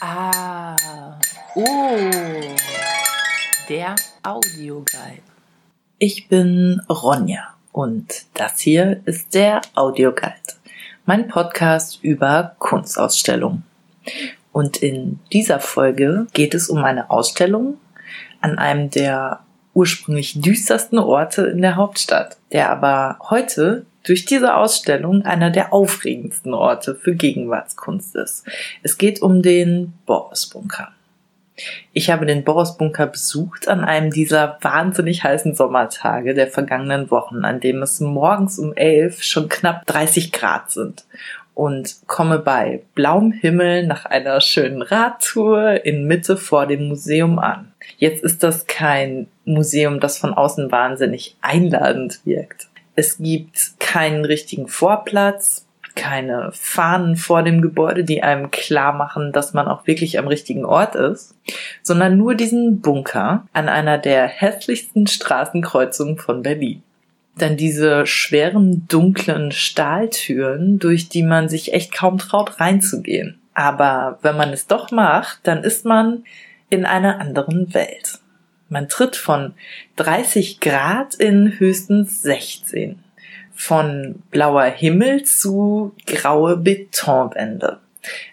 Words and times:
Ah, 0.00 0.76
oh, 1.56 1.64
der 3.68 3.96
Audioguide. 4.22 5.22
Ich 5.98 6.28
bin 6.28 6.80
Ronja 6.88 7.56
und 7.72 8.26
das 8.34 8.60
hier 8.60 9.00
ist 9.06 9.34
der 9.34 9.60
Audioguide, 9.74 10.54
mein 11.04 11.26
Podcast 11.26 11.98
über 12.04 12.54
Kunstausstellungen. 12.60 13.64
Und 14.52 14.76
in 14.76 15.18
dieser 15.32 15.58
Folge 15.58 16.28
geht 16.32 16.54
es 16.54 16.68
um 16.68 16.84
eine 16.84 17.10
Ausstellung 17.10 17.78
an 18.40 18.56
einem 18.56 18.90
der 18.90 19.40
ursprünglich 19.74 20.40
düstersten 20.40 21.00
Orte 21.00 21.46
in 21.46 21.60
der 21.60 21.74
Hauptstadt, 21.74 22.36
der 22.52 22.70
aber 22.70 23.18
heute 23.30 23.84
durch 24.04 24.24
diese 24.24 24.56
Ausstellung 24.56 25.22
einer 25.24 25.50
der 25.50 25.72
aufregendsten 25.72 26.54
Orte 26.54 26.94
für 26.94 27.14
Gegenwartskunst 27.14 28.16
ist. 28.16 28.46
Es 28.82 28.98
geht 28.98 29.22
um 29.22 29.42
den 29.42 29.94
Boris 30.06 30.46
Bunker. 30.46 30.92
Ich 31.92 32.10
habe 32.10 32.24
den 32.24 32.44
Boris 32.44 32.76
Bunker 32.76 33.06
besucht 33.06 33.66
an 33.66 33.84
einem 33.84 34.12
dieser 34.12 34.58
wahnsinnig 34.60 35.24
heißen 35.24 35.54
Sommertage 35.54 36.34
der 36.34 36.46
vergangenen 36.46 37.10
Wochen, 37.10 37.44
an 37.44 37.60
dem 37.60 37.82
es 37.82 37.98
morgens 38.00 38.58
um 38.58 38.72
elf 38.74 39.22
schon 39.22 39.48
knapp 39.48 39.84
30 39.86 40.30
Grad 40.30 40.70
sind 40.70 41.04
und 41.58 41.96
komme 42.06 42.38
bei 42.38 42.82
blauem 42.94 43.32
Himmel 43.32 43.84
nach 43.84 44.04
einer 44.04 44.40
schönen 44.40 44.80
Radtour 44.80 45.84
in 45.84 46.04
Mitte 46.04 46.36
vor 46.36 46.66
dem 46.66 46.86
Museum 46.86 47.40
an. 47.40 47.72
Jetzt 47.96 48.22
ist 48.22 48.44
das 48.44 48.68
kein 48.68 49.26
Museum, 49.44 49.98
das 49.98 50.18
von 50.18 50.34
außen 50.34 50.70
wahnsinnig 50.70 51.36
einladend 51.40 52.20
wirkt. 52.24 52.68
Es 52.98 53.18
gibt 53.18 53.78
keinen 53.78 54.24
richtigen 54.24 54.66
Vorplatz, 54.66 55.68
keine 55.94 56.50
Fahnen 56.52 57.14
vor 57.14 57.44
dem 57.44 57.62
Gebäude, 57.62 58.02
die 58.02 58.24
einem 58.24 58.50
klar 58.50 58.92
machen, 58.92 59.30
dass 59.30 59.54
man 59.54 59.68
auch 59.68 59.86
wirklich 59.86 60.18
am 60.18 60.26
richtigen 60.26 60.64
Ort 60.64 60.96
ist, 60.96 61.36
sondern 61.84 62.16
nur 62.16 62.34
diesen 62.34 62.80
Bunker 62.80 63.46
an 63.52 63.68
einer 63.68 63.98
der 63.98 64.26
hässlichsten 64.26 65.06
Straßenkreuzungen 65.06 66.18
von 66.18 66.42
Berlin. 66.42 66.82
Dann 67.36 67.56
diese 67.56 68.04
schweren, 68.04 68.88
dunklen 68.88 69.52
Stahltüren, 69.52 70.80
durch 70.80 71.08
die 71.08 71.22
man 71.22 71.48
sich 71.48 71.74
echt 71.74 71.94
kaum 71.94 72.18
traut 72.18 72.58
reinzugehen. 72.58 73.38
Aber 73.54 74.18
wenn 74.22 74.36
man 74.36 74.52
es 74.52 74.66
doch 74.66 74.90
macht, 74.90 75.38
dann 75.44 75.62
ist 75.62 75.84
man 75.84 76.24
in 76.68 76.84
einer 76.84 77.20
anderen 77.20 77.72
Welt. 77.74 78.18
Man 78.68 78.88
tritt 78.88 79.16
von 79.16 79.54
30 79.96 80.60
Grad 80.60 81.14
in 81.14 81.58
höchstens 81.58 82.22
16. 82.22 83.02
Von 83.54 84.22
blauer 84.30 84.64
Himmel 84.64 85.24
zu 85.24 85.94
graue 86.06 86.56
Betonwände. 86.56 87.80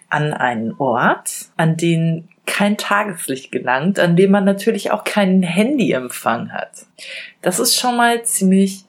An 0.08 0.32
einen 0.32 0.72
Ort, 0.74 1.46
an 1.56 1.76
den 1.76 2.28
kein 2.46 2.76
Tageslicht 2.76 3.50
gelangt, 3.50 3.98
an 3.98 4.16
dem 4.16 4.30
man 4.30 4.44
natürlich 4.44 4.92
auch 4.92 5.04
keinen 5.04 5.42
Handyempfang 5.42 6.52
hat. 6.52 6.86
Das 7.42 7.58
ist 7.58 7.76
schon 7.76 7.96
mal 7.96 8.22
ziemlich, 8.22 8.84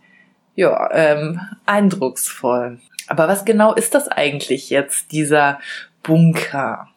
ja, 0.56 0.89
ähm, 0.92 1.42
eindrucksvoll. 1.66 2.80
Aber 3.08 3.28
was 3.28 3.45
genau 3.45 3.73
ist 3.73 3.95
das 3.95 4.08
eigentlich 4.08 4.70
jetzt, 4.70 5.11
dieser 5.11 5.59
Bunker? 6.04 6.88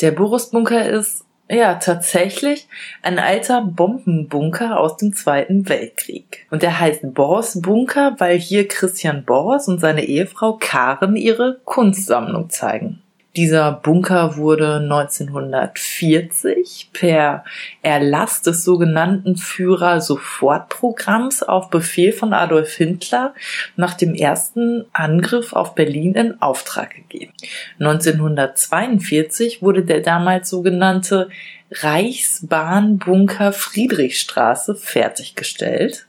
Der 0.00 0.12
Boris-Bunker 0.12 0.88
ist 0.88 1.24
ja, 1.50 1.74
tatsächlich 1.74 2.68
ein 3.02 3.18
alter 3.18 3.62
Bombenbunker 3.62 4.78
aus 4.78 4.96
dem 4.96 5.14
Zweiten 5.14 5.68
Weltkrieg. 5.68 6.46
Und 6.50 6.62
der 6.62 6.78
heißt 6.78 7.14
Boros 7.14 7.60
Bunker, 7.60 8.16
weil 8.18 8.38
hier 8.38 8.68
Christian 8.68 9.24
Boros 9.24 9.68
und 9.68 9.80
seine 9.80 10.04
Ehefrau 10.04 10.58
Karen 10.60 11.16
ihre 11.16 11.60
Kunstsammlung 11.64 12.50
zeigen. 12.50 13.02
Dieser 13.38 13.70
Bunker 13.70 14.36
wurde 14.36 14.78
1940 14.78 16.90
per 16.92 17.44
Erlass 17.82 18.42
des 18.42 18.64
sogenannten 18.64 19.36
Führer-Sofortprogramms 19.36 21.44
auf 21.44 21.70
Befehl 21.70 22.12
von 22.12 22.32
Adolf 22.32 22.74
Hitler 22.74 23.34
nach 23.76 23.94
dem 23.94 24.16
ersten 24.16 24.86
Angriff 24.92 25.52
auf 25.52 25.76
Berlin 25.76 26.14
in 26.14 26.42
Auftrag 26.42 26.96
gegeben. 26.96 27.32
1942 27.78 29.62
wurde 29.62 29.84
der 29.84 30.00
damals 30.00 30.50
sogenannte 30.50 31.28
Reichsbahnbunker 31.70 33.52
Friedrichstraße 33.52 34.74
fertiggestellt. 34.74 36.08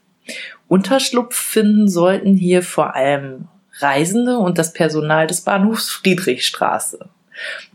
Unterschlupf 0.67 1.35
finden 1.35 1.89
sollten 1.89 2.33
hier 2.33 2.63
vor 2.63 2.95
allem 2.95 3.49
Reisende 3.73 4.39
und 4.39 4.57
das 4.57 4.73
Personal 4.73 5.27
des 5.27 5.41
Bahnhofs 5.41 5.91
Friedrichstraße. 5.91 7.07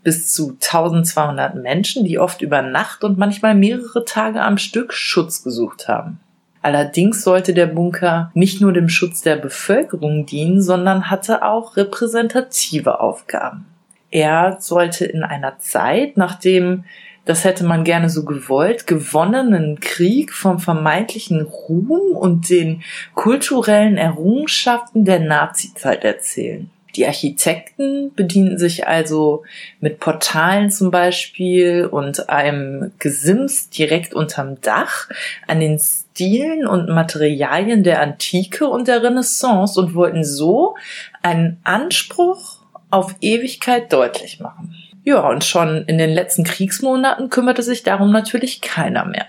Bis 0.03 0.33
zu 0.33 0.57
1200 0.61 1.55
Menschen, 1.55 2.05
die 2.05 2.19
oft 2.19 2.43
über 2.43 2.63
Nacht 2.63 3.05
und 3.05 3.19
manchmal 3.19 3.55
mehrere 3.55 4.05
Tage 4.05 4.43
am 4.43 4.59
Stück 4.59 4.93
Schutz 4.93 5.43
gesucht 5.43 5.89
haben. 5.89 6.21
Allerdings 6.63 7.23
sollte 7.23 7.53
der 7.53 7.67
Bunker 7.67 8.31
nicht 8.33 8.63
nur 8.63 8.73
dem 8.73 8.89
Schutz 8.89 9.21
der 9.21 9.37
Bevölkerung 9.37 10.25
dienen, 10.25 10.63
sondern 10.63 11.11
hatte 11.11 11.43
auch 11.43 11.77
repräsentative 11.77 13.01
Aufgaben. 13.01 13.67
Er 14.11 14.57
sollte 14.61 15.05
in 15.05 15.23
einer 15.23 15.59
Zeit, 15.59 16.17
nachdem 16.17 16.85
das 17.25 17.45
hätte 17.45 17.65
man 17.65 17.85
gerne 17.85 18.11
so 18.11 18.25
gewollt, 18.25 18.87
gewonnenen 18.87 19.81
Krieg 19.81 20.33
vom 20.33 20.59
vermeintlichen 20.59 21.43
Ruhm 21.43 22.17
und 22.17 22.51
den 22.51 22.83
kulturellen 23.15 23.97
Errungenschaften 23.97 25.05
der 25.05 25.21
Nazizeit 25.21 26.05
erzählen. 26.05 26.71
Die 26.97 27.07
Architekten 27.07 28.15
bedienten 28.15 28.59
sich 28.59 28.87
also 28.87 29.43
mit 29.81 30.01
Portalen 30.01 30.71
zum 30.71 30.91
Beispiel 30.91 31.87
und 31.87 32.29
einem 32.29 32.93
Gesims 32.99 33.69
direkt 33.71 34.15
unterm 34.15 34.61
Dach 34.61 35.09
an 35.49 35.61
den 35.61 35.79
Stilen 35.79 36.67
und 36.67 36.89
Materialien 36.89 37.83
der 37.83 38.01
Antike 38.01 38.69
und 38.69 38.87
der 38.87 39.03
Renaissance 39.03 39.81
und 39.81 39.95
wollten 39.95 40.25
so 40.25 40.77
einen 41.23 41.59
Anspruch 41.65 42.59
auf 42.91 43.17
Ewigkeit 43.21 43.93
deutlich 43.93 44.39
machen. 44.39 44.77
Ja, 45.03 45.29
und 45.29 45.45
schon 45.45 45.85
in 45.87 45.99
den 45.99 46.11
letzten 46.11 46.45
Kriegsmonaten 46.45 47.29
kümmerte 47.29 47.63
sich 47.63 47.83
darum 47.83 48.13
natürlich 48.13 48.61
keiner 48.61 49.05
mehr. 49.05 49.27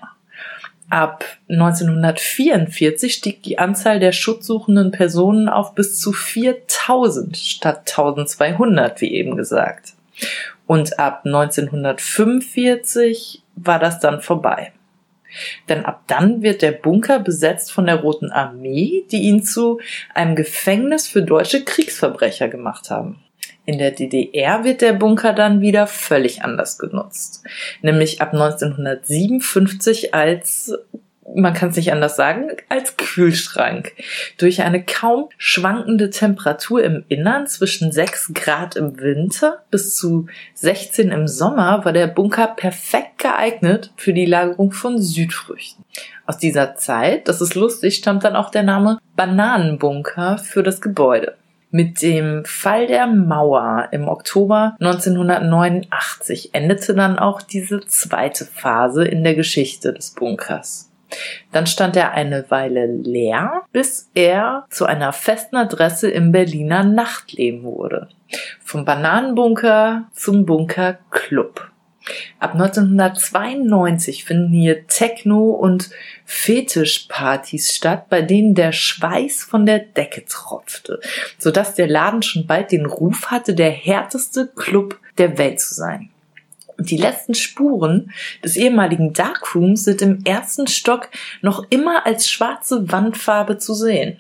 Ab 0.90 1.24
1944 1.50 3.14
stieg 3.14 3.44
die 3.44 3.58
Anzahl 3.58 4.00
der 4.00 4.12
schutzsuchenden 4.12 4.92
Personen 4.92 5.50
auf 5.50 5.74
bis 5.74 6.00
zu 6.00 6.14
4000 6.14 7.36
statt 7.36 7.90
1200, 7.90 9.02
wie 9.02 9.14
eben 9.14 9.36
gesagt. 9.36 9.94
Und 10.68 11.00
ab 11.00 11.22
1945 11.26 13.42
war 13.56 13.80
das 13.80 14.00
dann 14.00 14.22
vorbei. 14.22 14.72
Denn 15.68 15.86
ab 15.86 16.04
dann 16.08 16.44
wird 16.44 16.62
der 16.62 16.72
Bunker 16.72 17.20
besetzt 17.20 17.72
von 17.72 17.88
der 17.88 17.96
Roten 17.96 18.32
Armee, 18.32 19.06
die 19.12 19.24
ihn 19.24 19.44
zu 19.44 19.80
einem 20.14 20.36
Gefängnis 20.36 21.08
für 21.08 21.24
deutsche 21.24 21.64
Kriegsverbrecher 21.64 22.48
gemacht 22.48 22.90
haben. 22.90 23.25
In 23.66 23.80
der 23.80 23.92
DDR 23.92 24.64
wird 24.64 24.82
der 24.82 24.94
Bunker 24.94 25.34
dann 25.34 25.62
wieder 25.62 25.88
völlig 25.88 26.44
anders 26.44 26.78
genutzt. 26.78 27.44
Nämlich 27.82 28.22
ab 28.22 28.34
1957 28.34 30.14
als 30.14 30.74
man 31.34 31.54
kann 31.54 31.70
es 31.70 31.76
nicht 31.76 31.92
anders 31.92 32.16
sagen, 32.16 32.50
als 32.70 32.98
Kühlschrank. 32.98 33.94
Durch 34.38 34.62
eine 34.62 34.84
kaum 34.84 35.30
schwankende 35.38 36.10
Temperatur 36.10 36.84
im 36.84 37.04
Innern 37.08 37.48
zwischen 37.48 37.92
6 37.92 38.32
Grad 38.34 38.76
im 38.76 39.00
Winter 39.00 39.64
bis 39.72 39.96
zu 39.96 40.28
16 40.54 41.12
im 41.12 41.28
Sommer 41.28 41.84
war 41.84 41.94
der 41.94 42.08
Bunker 42.08 42.48
perfekt 42.48 43.18
geeignet 43.20 43.92
für 43.98 44.14
die 44.14 44.26
Lagerung 44.26 44.72
von 44.72 45.02
Südfrüchten. 45.02 45.84
Aus 46.28 46.38
dieser 46.38 46.76
Zeit, 46.76 47.28
das 47.28 47.42
ist 47.42 47.56
lustig, 47.56 47.96
stammt 47.96 48.24
dann 48.24 48.36
auch 48.36 48.52
der 48.52 48.64
Name 48.64 49.00
Bananenbunker 49.16 50.38
für 50.38 50.64
das 50.64 50.82
Gebäude. 50.82 51.36
Mit 51.76 52.02
dem 52.02 52.46
Fall 52.46 52.88
der 52.88 53.06
Mauer 53.06 53.90
im 53.92 54.08
Oktober 54.08 54.78
1989 54.80 56.52
endete 56.54 56.94
dann 56.94 57.20
auch 57.20 57.42
diese 57.42 57.82
zweite 57.82 58.46
Phase 58.46 59.04
in 59.04 59.26
der 59.26 59.36
Geschichte 59.36 59.92
des 59.92 60.12
Bunkers. 60.12 60.90
Dann 61.52 61.68
stand 61.68 61.98
er 61.98 62.14
eine 62.14 62.50
Weile 62.50 62.86
leer, 62.86 63.64
bis 63.74 64.10
er 64.14 64.66
zu 64.70 64.86
einer 64.86 65.12
festen 65.12 65.58
Adresse 65.58 66.10
im 66.10 66.32
Berliner 66.32 66.86
Nachtleben 66.86 67.64
wurde. 67.64 68.08
Vom 68.64 68.86
Bananenbunker 68.86 70.06
zum 70.14 70.46
Bunker 70.46 70.98
Club. 71.10 71.72
Ab 72.40 72.54
1992 72.54 74.26
finden 74.26 74.54
hier 74.54 74.88
Techno- 74.88 75.52
und 75.52 75.90
Fetischpartys 76.26 77.76
statt, 77.76 78.10
bei 78.10 78.22
denen 78.22 78.56
der 78.56 78.72
Schweiß 78.72 79.44
von 79.44 79.66
der 79.66 79.80
Decke 79.80 80.26
tropfte, 80.26 81.00
sodass 81.38 81.76
der 81.76 81.88
Laden 81.88 82.22
schon 82.22 82.46
bald 82.46 82.72
den 82.72 82.86
Ruf 82.86 83.32
hatte, 83.32 83.54
der 83.54 83.72
härteste 83.72 84.48
Club 84.56 85.00
der 85.18 85.38
Welt 85.38 85.60
zu 85.60 85.74
sein. 85.74 86.10
Und 86.78 86.92
die 86.92 86.98
letzten 86.98 87.36
Spuren 87.36 88.12
des 88.44 88.58
ehemaligen 88.58 89.14
Darkrooms 89.14 89.86
sind 89.86 90.02
im 90.02 90.24
ersten 90.26 90.68
Stock 90.68 91.10
noch 91.42 91.66
immer 91.70 92.06
als 92.06 92.30
schwarze 92.30 92.92
Wandfarbe 92.92 93.58
zu 93.58 93.74
sehen. 93.74 94.20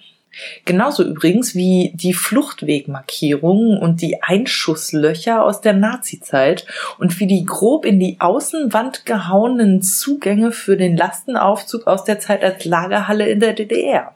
Genauso 0.65 1.03
übrigens 1.03 1.55
wie 1.55 1.93
die 1.95 2.13
Fluchtwegmarkierungen 2.13 3.77
und 3.77 4.01
die 4.01 4.21
Einschusslöcher 4.21 5.43
aus 5.43 5.61
der 5.61 5.73
Nazizeit 5.73 6.67
und 6.99 7.19
wie 7.19 7.27
die 7.27 7.45
grob 7.45 7.85
in 7.85 7.99
die 7.99 8.17
Außenwand 8.19 9.05
gehauenen 9.05 9.81
Zugänge 9.81 10.51
für 10.51 10.77
den 10.77 10.97
Lastenaufzug 10.97 11.87
aus 11.87 12.03
der 12.03 12.19
Zeit 12.19 12.43
als 12.43 12.65
Lagerhalle 12.65 13.29
in 13.29 13.39
der 13.39 13.53
DDR. 13.53 14.13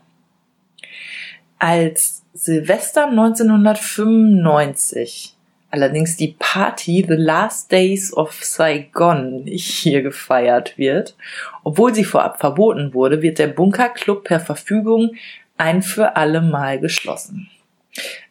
Als 1.57 2.21
Silvester 2.33 3.07
1995 3.07 5.35
allerdings 5.71 6.17
die 6.17 6.35
Party 6.39 7.05
The 7.07 7.15
Last 7.15 7.71
Days 7.71 8.15
of 8.15 8.43
Saigon 8.43 9.43
hier 9.45 10.01
gefeiert 10.01 10.77
wird. 10.77 11.15
Obwohl 11.63 11.93
sie 11.93 12.03
vorab 12.03 12.39
verboten 12.39 12.93
wurde, 12.93 13.21
wird 13.21 13.39
der 13.39 13.47
Bunkerclub 13.47 14.23
per 14.23 14.39
Verfügung 14.39 15.11
ein 15.59 15.81
für 15.81 16.15
alle 16.15 16.41
Mal 16.41 16.79
geschlossen. 16.79 17.49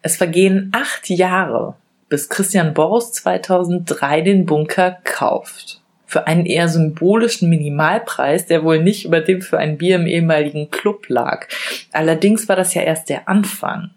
Es 0.03 0.17
vergehen 0.17 0.71
acht 0.75 1.09
Jahre, 1.09 1.75
bis 2.09 2.29
Christian 2.29 2.75
Boros 2.75 3.13
2003 3.13 4.23
den 4.23 4.47
Bunker 4.47 4.99
kauft. 5.05 5.83
Für 6.07 6.27
einen 6.27 6.47
eher 6.47 6.69
symbolischen 6.69 7.51
Minimalpreis, 7.51 8.47
der 8.47 8.65
wohl 8.65 8.83
nicht 8.83 9.05
über 9.05 9.21
dem 9.21 9.43
für 9.43 9.59
ein 9.59 9.77
Bier 9.77 9.97
im 9.97 10.07
ehemaligen 10.07 10.71
Club 10.71 11.09
lag. 11.09 11.49
Allerdings 11.93 12.49
war 12.49 12.57
das 12.57 12.73
ja 12.73 12.83
erst 12.83 13.11
der 13.11 13.29
Anfang. 13.29 13.91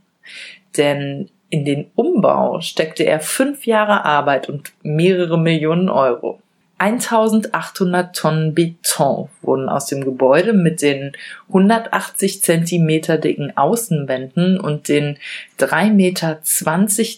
Denn 0.75 1.29
in 1.49 1.63
den 1.63 1.89
Umbau 1.95 2.59
steckte 2.59 3.03
er 3.03 3.21
fünf 3.21 3.65
Jahre 3.65 4.03
Arbeit 4.03 4.49
und 4.49 4.73
mehrere 4.83 5.39
Millionen 5.39 5.89
Euro. 5.89 6.41
1800 6.81 8.15
Tonnen 8.15 8.55
Beton 8.55 9.29
wurden 9.43 9.69
aus 9.69 9.85
dem 9.85 10.03
Gebäude 10.03 10.51
mit 10.53 10.81
den 10.81 11.11
180 11.49 12.41
Zentimeter 12.41 13.19
dicken 13.19 13.55
Außenwänden 13.55 14.59
und 14.59 14.87
den 14.87 15.19
3,20 15.59 15.91
Meter 15.91 16.39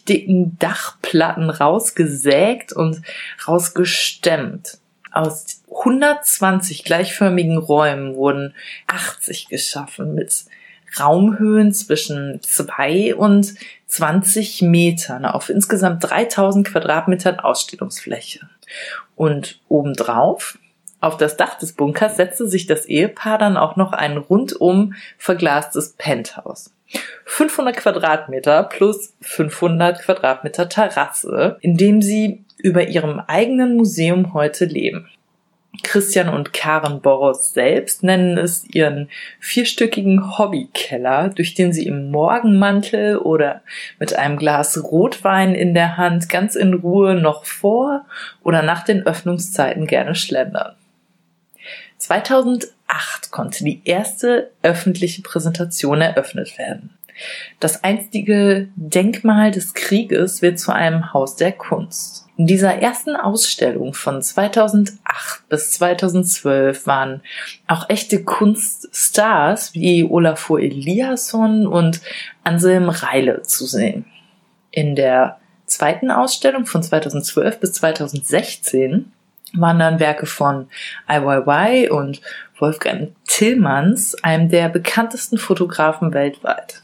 dicken 0.09 0.59
Dachplatten 0.59 1.49
rausgesägt 1.49 2.73
und 2.73 3.03
rausgestemmt. 3.47 4.79
Aus 5.13 5.61
120 5.69 6.83
gleichförmigen 6.83 7.57
Räumen 7.57 8.15
wurden 8.15 8.53
80 8.87 9.47
geschaffen 9.47 10.13
mit 10.13 10.43
Raumhöhen 10.99 11.71
zwischen 11.71 12.41
zwei 12.41 13.15
und 13.15 13.53
20 13.87 14.61
Metern 14.63 15.23
auf 15.23 15.49
insgesamt 15.49 16.03
3000 16.03 16.67
Quadratmetern 16.67 17.39
Ausstellungsfläche. 17.39 18.49
Und 19.15 19.59
obendrauf, 19.69 20.57
auf 20.99 21.17
das 21.17 21.35
Dach 21.35 21.57
des 21.57 21.73
Bunkers, 21.73 22.15
setzte 22.15 22.47
sich 22.47 22.65
das 22.65 22.85
Ehepaar 22.85 23.37
dann 23.37 23.57
auch 23.57 23.75
noch 23.75 23.91
ein 23.91 24.17
rundum 24.17 24.93
verglastes 25.17 25.95
Penthouse. 25.97 26.73
500 27.25 27.75
Quadratmeter 27.75 28.63
plus 28.63 29.13
500 29.21 29.99
Quadratmeter 29.99 30.69
Terrasse, 30.69 31.57
in 31.61 31.77
dem 31.77 32.01
sie 32.01 32.45
über 32.57 32.87
ihrem 32.87 33.19
eigenen 33.19 33.75
Museum 33.75 34.33
heute 34.33 34.65
leben. 34.65 35.09
Christian 35.81 36.29
und 36.29 36.53
Karen 36.53 37.01
Boros 37.01 37.51
selbst 37.53 38.03
nennen 38.03 38.37
es 38.37 38.63
ihren 38.65 39.09
vierstöckigen 39.39 40.37
Hobbykeller, 40.37 41.29
durch 41.29 41.55
den 41.55 41.73
sie 41.73 41.87
im 41.87 42.11
Morgenmantel 42.11 43.17
oder 43.17 43.63
mit 43.97 44.13
einem 44.13 44.37
Glas 44.37 44.83
Rotwein 44.83 45.55
in 45.55 45.73
der 45.73 45.97
Hand 45.97 46.29
ganz 46.29 46.55
in 46.55 46.75
Ruhe 46.75 47.15
noch 47.15 47.45
vor 47.45 48.05
oder 48.43 48.61
nach 48.61 48.83
den 48.83 49.05
Öffnungszeiten 49.07 49.87
gerne 49.87 50.13
schlendern. 50.13 50.75
2008 51.97 53.31
konnte 53.31 53.63
die 53.63 53.81
erste 53.83 54.51
öffentliche 54.61 55.23
Präsentation 55.23 56.01
eröffnet 56.01 56.57
werden. 56.59 56.91
Das 57.59 57.83
einstige 57.83 58.69
Denkmal 58.75 59.51
des 59.51 59.73
Krieges 59.73 60.41
wird 60.41 60.59
zu 60.59 60.71
einem 60.73 61.13
Haus 61.13 61.35
der 61.35 61.51
Kunst. 61.51 62.27
In 62.35 62.47
dieser 62.47 62.75
ersten 62.81 63.15
Ausstellung 63.15 63.93
von 63.93 64.21
2008 64.21 65.47
bis 65.49 65.71
2012 65.71 66.87
waren 66.87 67.21
auch 67.67 67.89
echte 67.89 68.23
Kunststars 68.23 69.73
wie 69.75 70.03
Olafur 70.03 70.59
Eliasson 70.59 71.67
und 71.67 72.01
Anselm 72.43 72.89
Reile 72.89 73.43
zu 73.43 73.65
sehen. 73.65 74.05
In 74.71 74.95
der 74.95 75.39
zweiten 75.67 76.09
Ausstellung 76.09 76.65
von 76.65 76.81
2012 76.81 77.59
bis 77.59 77.73
2016 77.73 79.11
waren 79.53 79.79
dann 79.79 79.99
Werke 79.99 80.25
von 80.25 80.67
IYY 81.07 81.89
und 81.89 82.21
Wolfgang 82.57 83.13
Tillmanns, 83.27 84.15
einem 84.23 84.49
der 84.49 84.69
bekanntesten 84.69 85.37
Fotografen 85.37 86.13
weltweit. 86.13 86.82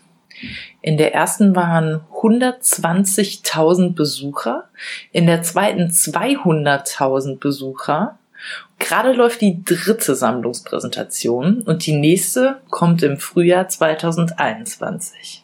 In 0.82 0.98
der 0.98 1.14
ersten 1.14 1.56
waren 1.56 2.02
120.000 2.14 3.94
Besucher, 3.94 4.70
in 5.12 5.26
der 5.26 5.42
zweiten 5.42 5.90
200.000 5.90 7.40
Besucher. 7.40 8.18
Gerade 8.78 9.12
läuft 9.12 9.42
die 9.42 9.64
dritte 9.64 10.16
Sammlungspräsentation 10.16 11.62
und 11.64 11.86
die 11.86 11.98
nächste 11.98 12.62
kommt 12.70 13.04
im 13.04 13.18
Frühjahr 13.18 13.68
2021. 13.68 15.44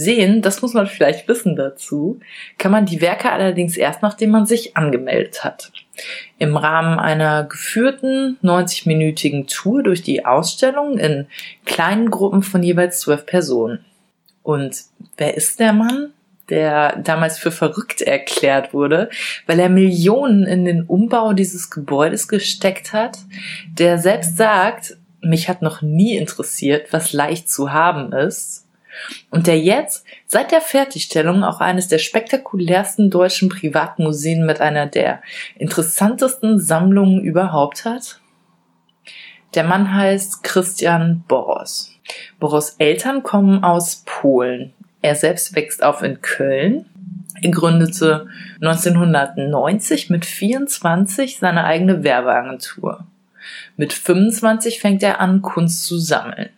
Sehen, 0.00 0.42
das 0.42 0.62
muss 0.62 0.74
man 0.74 0.86
vielleicht 0.86 1.26
wissen 1.26 1.56
dazu, 1.56 2.20
kann 2.56 2.70
man 2.70 2.86
die 2.86 3.00
Werke 3.00 3.32
allerdings 3.32 3.76
erst, 3.76 4.00
nachdem 4.00 4.30
man 4.30 4.46
sich 4.46 4.76
angemeldet 4.76 5.42
hat. 5.42 5.72
Im 6.38 6.56
Rahmen 6.56 7.00
einer 7.00 7.42
geführten 7.42 8.38
90-minütigen 8.44 9.48
Tour 9.48 9.82
durch 9.82 10.02
die 10.02 10.24
Ausstellung 10.24 10.98
in 10.98 11.26
kleinen 11.64 12.12
Gruppen 12.12 12.44
von 12.44 12.62
jeweils 12.62 13.00
zwölf 13.00 13.26
Personen. 13.26 13.84
Und 14.48 14.84
wer 15.18 15.36
ist 15.36 15.60
der 15.60 15.74
Mann? 15.74 16.14
der 16.48 16.96
damals 17.00 17.38
für 17.38 17.50
verrückt 17.50 18.00
erklärt 18.00 18.72
wurde, 18.72 19.10
weil 19.46 19.60
er 19.60 19.68
Millionen 19.68 20.46
in 20.46 20.64
den 20.64 20.84
Umbau 20.84 21.34
dieses 21.34 21.68
Gebäudes 21.68 22.26
gesteckt 22.26 22.94
hat, 22.94 23.18
der 23.70 23.98
selbst 23.98 24.38
sagt, 24.38 24.96
mich 25.20 25.50
hat 25.50 25.60
noch 25.60 25.82
nie 25.82 26.16
interessiert, 26.16 26.90
was 26.90 27.12
leicht 27.12 27.50
zu 27.50 27.74
haben 27.74 28.14
ist, 28.14 28.66
und 29.28 29.46
der 29.46 29.60
jetzt 29.60 30.06
seit 30.24 30.50
der 30.50 30.62
Fertigstellung 30.62 31.44
auch 31.44 31.60
eines 31.60 31.88
der 31.88 31.98
spektakulärsten 31.98 33.10
deutschen 33.10 33.50
Privatmuseen 33.50 34.46
mit 34.46 34.62
einer 34.62 34.86
der 34.86 35.20
interessantesten 35.58 36.58
Sammlungen 36.58 37.20
überhaupt 37.20 37.84
hat? 37.84 38.22
Der 39.54 39.64
Mann 39.64 39.94
heißt 39.94 40.42
Christian 40.42 41.24
Boros. 41.28 41.97
Boros 42.38 42.76
Eltern 42.78 43.22
kommen 43.22 43.64
aus 43.64 44.02
Polen. 44.06 44.72
Er 45.02 45.14
selbst 45.14 45.54
wächst 45.54 45.82
auf 45.82 46.02
in 46.02 46.20
Köln. 46.20 46.86
Er 47.40 47.50
gründete 47.50 48.26
1990 48.60 50.10
mit 50.10 50.26
24 50.26 51.38
seine 51.38 51.64
eigene 51.64 52.02
Werbeagentur. 52.02 53.04
Mit 53.76 53.92
25 53.92 54.80
fängt 54.80 55.02
er 55.02 55.20
an, 55.20 55.42
Kunst 55.42 55.84
zu 55.84 55.98
sammeln. 55.98 56.50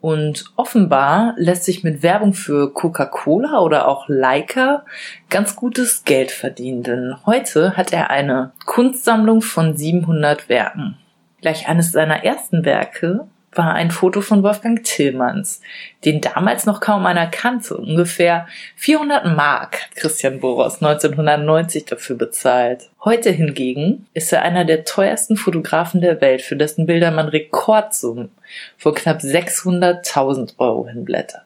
Und 0.00 0.52
offenbar 0.56 1.32
lässt 1.38 1.64
sich 1.64 1.82
mit 1.82 2.02
Werbung 2.02 2.34
für 2.34 2.74
Coca-Cola 2.74 3.60
oder 3.60 3.88
auch 3.88 4.06
Leica 4.06 4.84
ganz 5.30 5.56
gutes 5.56 6.04
Geld 6.04 6.30
verdienen, 6.30 6.82
denn 6.82 7.16
heute 7.24 7.74
hat 7.78 7.90
er 7.90 8.10
eine 8.10 8.52
Kunstsammlung 8.66 9.40
von 9.40 9.78
700 9.78 10.50
Werken. 10.50 10.98
Gleich 11.40 11.68
eines 11.68 11.92
seiner 11.92 12.22
ersten 12.22 12.66
Werke 12.66 13.26
war 13.56 13.74
ein 13.74 13.90
Foto 13.90 14.20
von 14.20 14.42
Wolfgang 14.42 14.82
Tillmanns, 14.84 15.60
den 16.04 16.20
damals 16.20 16.66
noch 16.66 16.80
kaum 16.80 17.06
einer 17.06 17.26
kannte. 17.26 17.76
Ungefähr 17.76 18.46
400 18.76 19.36
Mark 19.36 19.82
hat 19.82 19.96
Christian 19.96 20.40
Boros 20.40 20.82
1990 20.82 21.84
dafür 21.86 22.16
bezahlt. 22.16 22.90
Heute 23.04 23.30
hingegen 23.30 24.06
ist 24.14 24.32
er 24.32 24.42
einer 24.42 24.64
der 24.64 24.84
teuersten 24.84 25.36
Fotografen 25.36 26.00
der 26.00 26.20
Welt, 26.20 26.42
für 26.42 26.56
dessen 26.56 26.86
Bilder 26.86 27.10
man 27.10 27.28
Rekordsummen 27.28 28.30
von 28.76 28.94
knapp 28.94 29.20
600.000 29.20 30.54
Euro 30.58 30.88
hinblättert. 30.88 31.44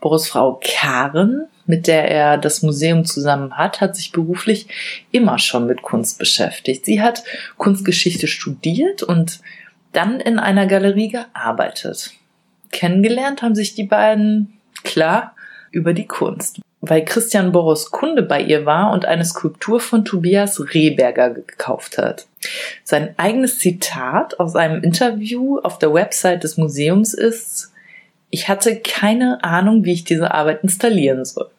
Boris 0.00 0.28
Frau 0.28 0.60
Karen, 0.62 1.46
mit 1.66 1.86
der 1.86 2.10
er 2.10 2.38
das 2.38 2.62
Museum 2.62 3.04
zusammen 3.04 3.56
hat, 3.56 3.80
hat 3.80 3.96
sich 3.96 4.12
beruflich 4.12 4.66
immer 5.10 5.38
schon 5.38 5.66
mit 5.66 5.82
Kunst 5.82 6.18
beschäftigt. 6.18 6.86
Sie 6.86 7.02
hat 7.02 7.22
Kunstgeschichte 7.58 8.26
studiert 8.26 9.02
und 9.02 9.40
dann 9.92 10.20
in 10.20 10.38
einer 10.38 10.66
Galerie 10.66 11.08
gearbeitet. 11.08 12.12
Kennengelernt 12.70 13.42
haben 13.42 13.54
sich 13.54 13.74
die 13.74 13.84
beiden, 13.84 14.58
klar, 14.84 15.34
über 15.70 15.92
die 15.92 16.06
Kunst. 16.06 16.60
Weil 16.80 17.04
Christian 17.04 17.50
Boros 17.50 17.90
Kunde 17.90 18.22
bei 18.22 18.40
ihr 18.40 18.64
war 18.64 18.92
und 18.92 19.04
eine 19.04 19.24
Skulptur 19.24 19.80
von 19.80 20.04
Tobias 20.04 20.60
Rehberger 20.72 21.30
gekauft 21.30 21.98
hat. 21.98 22.26
Sein 22.84 23.14
eigenes 23.16 23.58
Zitat 23.58 24.38
aus 24.38 24.54
einem 24.54 24.82
Interview 24.82 25.58
auf 25.58 25.78
der 25.78 25.92
Website 25.92 26.44
des 26.44 26.56
Museums 26.56 27.14
ist, 27.14 27.72
ich 28.30 28.48
hatte 28.48 28.76
keine 28.76 29.42
Ahnung, 29.42 29.84
wie 29.84 29.92
ich 29.92 30.04
diese 30.04 30.32
Arbeit 30.32 30.62
installieren 30.62 31.24
soll. 31.24 31.50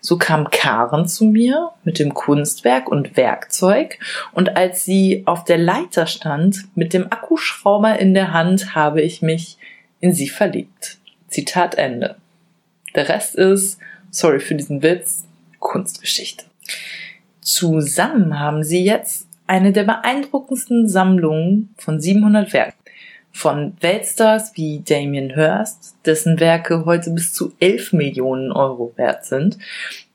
So 0.00 0.18
kam 0.18 0.50
Karen 0.50 1.06
zu 1.06 1.24
mir 1.24 1.70
mit 1.84 1.98
dem 1.98 2.14
Kunstwerk 2.14 2.88
und 2.88 3.16
Werkzeug 3.16 3.98
und 4.32 4.56
als 4.56 4.84
sie 4.84 5.22
auf 5.26 5.44
der 5.44 5.58
Leiter 5.58 6.06
stand 6.06 6.64
mit 6.74 6.92
dem 6.92 7.10
Akkuschrauber 7.10 7.98
in 7.98 8.14
der 8.14 8.32
Hand, 8.32 8.74
habe 8.74 9.02
ich 9.02 9.22
mich 9.22 9.58
in 10.00 10.12
sie 10.12 10.28
verliebt. 10.28 10.98
Zitat 11.28 11.76
Ende. 11.76 12.16
Der 12.94 13.08
Rest 13.08 13.34
ist, 13.34 13.78
sorry 14.10 14.40
für 14.40 14.54
diesen 14.54 14.82
Witz, 14.82 15.24
Kunstgeschichte. 15.58 16.44
Zusammen 17.40 18.38
haben 18.38 18.62
sie 18.64 18.84
jetzt 18.84 19.26
eine 19.46 19.72
der 19.72 19.84
beeindruckendsten 19.84 20.88
Sammlungen 20.88 21.74
von 21.78 22.00
700 22.00 22.52
Werken. 22.52 22.78
Von 23.32 23.76
Weltstars 23.80 24.52
wie 24.54 24.80
Damien 24.80 25.30
Hirst, 25.30 25.96
dessen 26.04 26.40
Werke 26.40 26.84
heute 26.84 27.10
bis 27.10 27.32
zu 27.32 27.52
11 27.60 27.92
Millionen 27.92 28.52
Euro 28.52 28.92
wert 28.96 29.24
sind, 29.24 29.58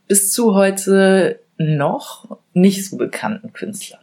bis 0.07 0.31
zu 0.31 0.55
heute 0.55 1.39
noch 1.57 2.37
nicht 2.53 2.85
so 2.85 2.97
bekannten 2.97 3.53
Künstlern. 3.53 4.01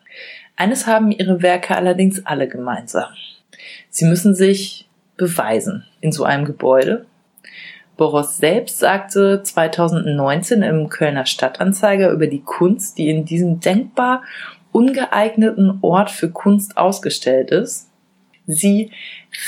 Eines 0.57 0.87
haben 0.87 1.11
ihre 1.11 1.43
Werke 1.43 1.77
allerdings 1.77 2.25
alle 2.25 2.49
gemeinsam. 2.49 3.11
Sie 3.91 4.05
müssen 4.05 4.35
sich 4.35 4.89
beweisen 5.17 5.85
in 6.01 6.13
so 6.13 6.25
einem 6.25 6.45
Gebäude. 6.47 7.07
Boros 7.97 8.39
selbst 8.39 8.79
sagte 8.79 9.43
2019 9.43 10.63
im 10.63 10.89
Kölner 10.89 11.27
Stadtanzeiger 11.27 12.11
über 12.11 12.27
die 12.27 12.41
Kunst, 12.41 12.97
die 12.97 13.11
in 13.11 13.27
diesem 13.27 13.61
denkbar 13.61 14.23
ungeeigneten 14.73 15.79
Ort 15.83 16.11
für 16.11 16.31
Kunst 16.31 16.79
ausgestellt 16.79 17.51
ist. 17.51 17.90
Sie 18.53 18.91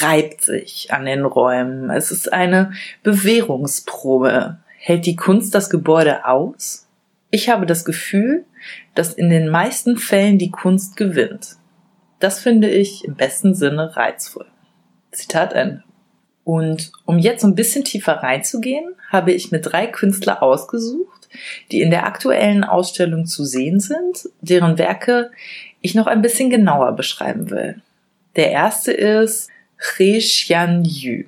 reibt 0.01 0.43
sich 0.43 0.93
an 0.93 1.05
den 1.07 1.25
Räumen. 1.25 1.91
Es 1.91 2.11
ist 2.11 2.33
eine 2.33 2.73
Bewährungsprobe. 3.03 4.59
Hält 4.79 5.07
die 5.07 5.17
Kunst 5.17 5.55
das 5.55 5.71
Gebäude 5.71 6.27
aus? 6.27 6.89
Ich 7.31 7.49
habe 7.49 7.67
das 7.67 7.85
Gefühl, 7.85 8.45
dass 8.95 9.15
in 9.15 9.31
den 9.31 9.49
meisten 9.49 9.97
Fällen 9.97 10.39
die 10.39 10.51
Kunst 10.51 10.97
gewinnt. 10.97 11.57
Das 12.19 12.39
finde 12.41 12.69
ich 12.69 13.05
im 13.05 13.15
besten 13.15 13.55
Sinne 13.55 13.97
reizvoll. 13.97 14.47
Zitat 15.11 15.53
Ende. 15.53 15.83
Und 16.45 16.93
um 17.05 17.19
jetzt 17.19 17.45
ein 17.45 17.55
bisschen 17.55 17.85
tiefer 17.85 18.15
reinzugehen, 18.15 18.95
habe 19.11 19.33
ich 19.33 19.53
mir 19.53 19.61
drei 19.61 19.87
Künstler 19.87 20.43
ausgesucht, 20.43 21.29
die 21.71 21.81
in 21.81 21.91
der 21.91 22.07
aktuellen 22.07 22.65
Ausstellung 22.65 23.27
zu 23.27 23.45
sehen 23.45 23.79
sind, 23.81 24.29
deren 24.41 24.79
Werke 24.79 25.31
ich 25.81 25.95
noch 25.95 26.07
ein 26.07 26.23
bisschen 26.23 26.51
genauer 26.51 26.93
beschreiben 26.93 27.51
will. 27.51 27.81
Der 28.37 28.51
erste 28.51 28.93
ist 28.93 29.51
He 29.97 30.19
Xian 30.19 30.85
Yu, 30.85 31.25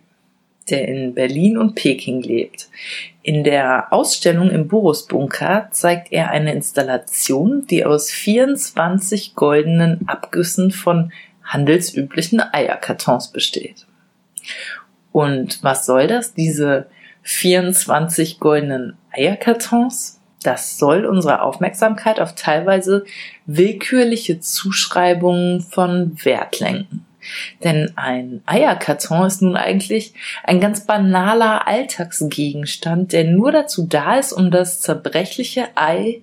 der 0.70 0.88
in 0.88 1.14
Berlin 1.14 1.58
und 1.58 1.74
Peking 1.74 2.22
lebt. 2.22 2.68
In 3.22 3.44
der 3.44 3.92
Ausstellung 3.92 4.50
im 4.50 4.68
Boris 4.68 5.06
Bunker 5.06 5.68
zeigt 5.70 6.12
er 6.12 6.30
eine 6.30 6.52
Installation, 6.52 7.66
die 7.66 7.84
aus 7.84 8.10
24 8.10 9.34
goldenen 9.34 10.08
Abgüssen 10.08 10.70
von 10.70 11.12
handelsüblichen 11.42 12.40
Eierkartons 12.40 13.32
besteht. 13.32 13.86
Und 15.12 15.62
was 15.62 15.86
soll 15.86 16.06
das? 16.06 16.34
Diese 16.34 16.86
24 17.22 18.40
goldenen 18.40 18.96
Eierkartons? 19.12 20.20
Das 20.44 20.78
soll 20.78 21.06
unsere 21.06 21.40
Aufmerksamkeit 21.40 22.20
auf 22.20 22.34
teilweise 22.34 23.04
willkürliche 23.46 24.40
Zuschreibungen 24.40 25.62
von 25.62 26.22
Wert 26.22 26.60
lenken. 26.60 27.04
Denn 27.62 27.92
ein 27.96 28.42
Eierkarton 28.44 29.26
ist 29.26 29.40
nun 29.40 29.56
eigentlich 29.56 30.12
ein 30.44 30.60
ganz 30.60 30.84
banaler 30.86 31.66
Alltagsgegenstand, 31.66 33.12
der 33.12 33.24
nur 33.24 33.52
dazu 33.52 33.86
da 33.86 34.18
ist, 34.18 34.34
um 34.34 34.50
das 34.50 34.82
zerbrechliche 34.82 35.68
Ei 35.76 36.20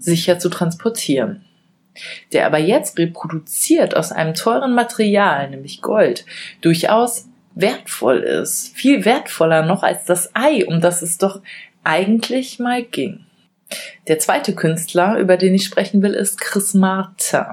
sicher 0.00 0.40
zu 0.40 0.48
transportieren. 0.48 1.44
Der 2.32 2.46
aber 2.46 2.58
jetzt 2.58 2.98
reproduziert 2.98 3.96
aus 3.96 4.10
einem 4.10 4.34
teuren 4.34 4.74
Material, 4.74 5.48
nämlich 5.48 5.80
Gold, 5.80 6.26
durchaus 6.60 7.28
wertvoll 7.54 8.18
ist. 8.18 8.74
Viel 8.74 9.04
wertvoller 9.04 9.64
noch 9.64 9.84
als 9.84 10.06
das 10.06 10.34
Ei, 10.34 10.66
um 10.66 10.80
das 10.80 11.02
es 11.02 11.18
doch 11.18 11.40
eigentlich 11.84 12.58
mal 12.58 12.82
ging. 12.82 13.26
Der 14.08 14.18
zweite 14.18 14.54
Künstler, 14.54 15.18
über 15.18 15.36
den 15.36 15.54
ich 15.54 15.64
sprechen 15.64 16.02
will, 16.02 16.14
ist 16.14 16.40
Chris 16.40 16.74
Martin 16.74 17.44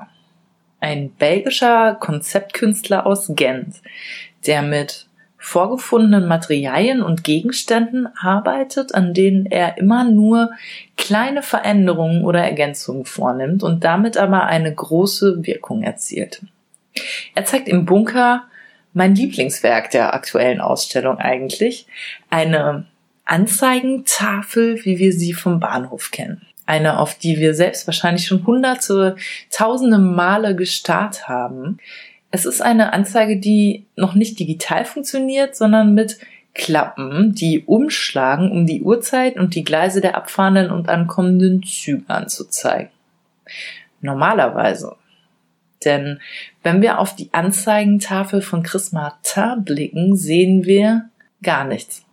ein 0.80 1.12
belgischer 1.12 1.96
Konzeptkünstler 1.96 3.06
aus 3.06 3.32
Gent, 3.36 3.82
der 4.46 4.62
mit 4.62 5.08
vorgefundenen 5.38 6.28
Materialien 6.28 7.02
und 7.02 7.24
Gegenständen 7.24 8.08
arbeitet, 8.20 8.94
an 8.94 9.14
denen 9.14 9.46
er 9.46 9.78
immer 9.78 10.04
nur 10.04 10.52
kleine 10.98 11.42
Veränderungen 11.42 12.24
oder 12.26 12.42
Ergänzungen 12.42 13.06
vornimmt 13.06 13.64
und 13.64 13.84
damit 13.84 14.18
aber 14.18 14.46
eine 14.46 14.74
große 14.74 15.46
Wirkung 15.46 15.84
erzielt. 15.84 16.42
Er 17.36 17.46
zeigt 17.46 17.70
im 17.70 17.86
Bunker 17.86 18.44
mein 18.94 19.16
Lieblingswerk 19.16 19.92
der 19.92 20.14
aktuellen 20.14 20.60
Ausstellung 20.60 21.20
eigentlich, 21.20 21.86
eine 22.30 22.88
Anzeigentafel, 23.30 24.84
wie 24.86 25.00
wir 25.00 25.14
sie 25.14 25.34
vom 25.34 25.60
Bahnhof 25.60 26.12
kennen 26.12 26.48
eine, 26.68 27.00
auf 27.00 27.16
die 27.16 27.40
wir 27.40 27.56
selbst 27.56 27.88
wahrscheinlich 27.88 28.28
schon 28.28 28.46
hunderte, 28.46 29.16
tausende 29.50 29.98
Male 29.98 30.56
gestarrt 30.56 31.28
haben. 31.28 31.80
Es 32.30 32.46
ist 32.46 32.62
eine 32.62 32.94
Anzeige, 32.94 33.40
die 33.40 33.86
noch 33.96 34.14
nicht 34.14 34.38
digital 34.38 34.84
funktioniert, 34.86 35.56
sondern 35.56 35.94
mit 35.94 36.20
Klappen, 36.54 37.34
die 37.34 37.64
umschlagen, 37.64 38.52
um 38.52 38.66
die 38.66 38.82
Uhrzeit 38.82 39.38
und 39.38 39.56
die 39.56 39.64
Gleise 39.64 40.02
der 40.02 40.18
abfahrenden 40.18 40.70
und 40.70 40.90
ankommenden 40.90 41.64
Züge 41.64 42.04
anzuzeigen. 42.10 42.92
Normalerweise. 44.02 44.96
Denn 45.86 46.20
wenn 46.64 46.82
wir 46.82 47.00
auf 47.00 47.16
die 47.16 47.30
Anzeigentafel 47.32 48.42
von 48.42 48.62
Chris 48.64 48.92
Martin 48.92 49.64
blicken, 49.64 50.18
sehen 50.18 50.66
wir 50.66 51.10
gar 51.42 51.64
nichts. 51.64 52.04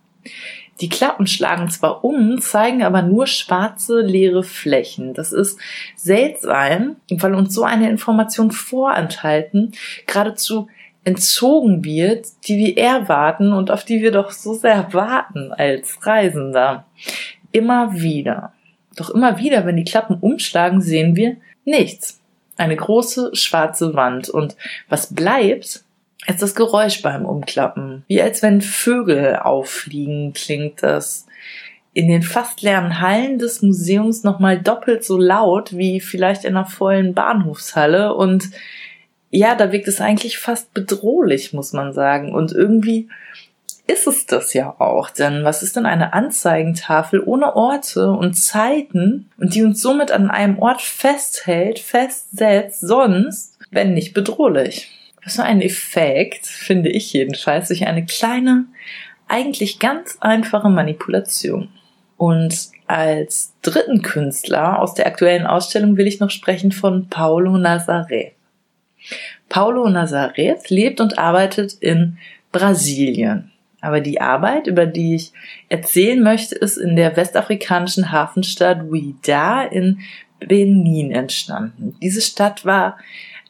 Die 0.81 0.89
Klappen 0.89 1.25
schlagen 1.25 1.69
zwar 1.69 2.03
um, 2.03 2.41
zeigen 2.41 2.83
aber 2.83 3.01
nur 3.01 3.27
schwarze, 3.27 4.01
leere 4.01 4.43
Flächen. 4.43 5.13
Das 5.13 5.31
ist 5.31 5.57
seltsam, 5.95 6.97
weil 7.09 7.33
uns 7.33 7.53
so 7.53 7.63
eine 7.63 7.89
Information 7.89 8.51
vorenthalten 8.51 9.71
geradezu 10.05 10.67
entzogen 11.05 11.85
wird, 11.85 12.27
die 12.47 12.57
wir 12.57 12.77
erwarten 12.77 13.53
und 13.53 13.71
auf 13.71 13.85
die 13.85 14.01
wir 14.01 14.11
doch 14.11 14.31
so 14.31 14.53
sehr 14.53 14.91
warten 14.91 15.53
als 15.53 16.05
Reisender. 16.05 16.85
Immer 17.51 17.93
wieder. 17.93 18.51
Doch 18.97 19.11
immer 19.11 19.37
wieder, 19.37 19.65
wenn 19.65 19.77
die 19.77 19.83
Klappen 19.85 20.17
umschlagen, 20.19 20.81
sehen 20.81 21.15
wir 21.15 21.37
nichts. 21.63 22.19
Eine 22.57 22.75
große 22.75 23.31
schwarze 23.33 23.93
Wand. 23.93 24.29
Und 24.29 24.57
was 24.89 25.13
bleibt, 25.13 25.84
ist 26.27 26.41
das 26.41 26.55
Geräusch 26.55 27.01
beim 27.01 27.25
Umklappen. 27.25 28.03
Wie 28.07 28.21
als 28.21 28.41
wenn 28.41 28.61
Vögel 28.61 29.37
auffliegen, 29.37 30.33
klingt 30.33 30.83
das. 30.83 31.25
In 31.93 32.07
den 32.09 32.23
fast 32.23 32.61
leeren 32.61 32.99
Hallen 32.99 33.39
des 33.39 33.61
Museums 33.61 34.23
nochmal 34.23 34.59
doppelt 34.59 35.05
so 35.05 35.17
laut 35.17 35.77
wie 35.77 36.01
vielleicht 36.01 36.43
in 36.43 36.57
einer 36.57 36.65
vollen 36.65 37.13
Bahnhofshalle 37.13 38.13
und 38.13 38.49
ja, 39.35 39.55
da 39.55 39.71
wirkt 39.71 39.87
es 39.87 40.01
eigentlich 40.01 40.37
fast 40.37 40.73
bedrohlich, 40.73 41.51
muss 41.51 41.73
man 41.73 41.93
sagen. 41.93 42.33
Und 42.33 42.53
irgendwie 42.53 43.09
ist 43.87 44.07
es 44.07 44.25
das 44.25 44.53
ja 44.53 44.75
auch. 44.79 45.09
Denn 45.09 45.43
was 45.43 45.61
ist 45.61 45.75
denn 45.75 45.85
eine 45.85 46.13
Anzeigentafel 46.13 47.21
ohne 47.23 47.55
Orte 47.55 48.11
und 48.11 48.35
Zeiten 48.35 49.29
und 49.37 49.53
die 49.53 49.63
uns 49.63 49.81
somit 49.81 50.11
an 50.11 50.29
einem 50.29 50.59
Ort 50.59 50.81
festhält, 50.81 51.79
festsetzt, 51.79 52.79
sonst, 52.81 53.57
wenn 53.71 53.93
nicht 53.93 54.13
bedrohlich? 54.13 54.91
Was 55.25 55.35
für 55.35 55.43
ein 55.43 55.61
Effekt, 55.61 56.45
finde 56.45 56.89
ich 56.89 57.11
jedenfalls, 57.11 57.67
durch 57.67 57.87
eine 57.87 58.05
kleine, 58.05 58.65
eigentlich 59.27 59.79
ganz 59.79 60.17
einfache 60.21 60.69
Manipulation. 60.69 61.69
Und 62.15 62.69
als 62.87 63.53
dritten 63.61 64.03
Künstler 64.03 64.79
aus 64.79 64.93
der 64.93 65.07
aktuellen 65.07 65.47
Ausstellung 65.47 65.97
will 65.97 66.07
ich 66.07 66.19
noch 66.19 66.29
sprechen 66.29 66.71
von 66.71 67.09
Paulo 67.09 67.57
Nazareth. 67.57 68.33
Paulo 69.49 69.89
Nazareth 69.89 70.69
lebt 70.69 71.01
und 71.01 71.17
arbeitet 71.17 71.73
in 71.73 72.17
Brasilien. 72.51 73.51
Aber 73.81 74.01
die 74.01 74.21
Arbeit, 74.21 74.67
über 74.67 74.85
die 74.85 75.15
ich 75.15 75.33
erzählen 75.69 76.21
möchte, 76.21 76.55
ist 76.55 76.77
in 76.77 76.95
der 76.95 77.15
westafrikanischen 77.17 78.11
Hafenstadt 78.11 78.81
Ouida 78.81 79.63
in 79.63 79.99
Benin 80.39 81.11
entstanden. 81.11 81.95
Diese 82.01 82.21
Stadt 82.21 82.65
war 82.65 82.97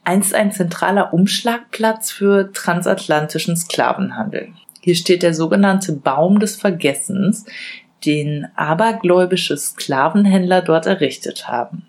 einst 0.06 0.34
ein 0.34 0.52
zentraler 0.52 1.14
Umschlagplatz 1.14 2.12
für 2.12 2.52
transatlantischen 2.54 3.58
Sklavenhandel. 3.58 4.50
Hier 4.82 4.96
steht 4.96 5.24
der 5.24 5.34
sogenannte 5.34 5.94
Baum 5.94 6.40
des 6.40 6.56
Vergessens, 6.56 7.46
den 8.06 8.48
abergläubische 8.56 9.58
Sklavenhändler 9.58 10.62
dort 10.62 10.86
errichtet 10.86 11.48
haben. 11.48 11.88